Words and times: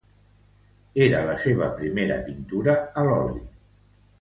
Era 1.07 1.19
la 1.27 1.35
seva 1.43 1.67
primera 1.81 2.17
pintura 2.31 2.77
a 3.03 3.05
l'oli. 3.11 3.45